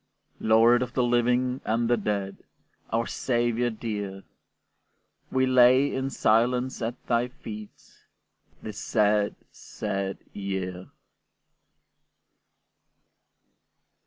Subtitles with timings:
[0.39, 2.37] Lord of the living and the dead,
[2.89, 4.23] Our Saviour dear!
[5.31, 7.99] We lay in silence at thy feet
[8.63, 10.87] This sad, sad year!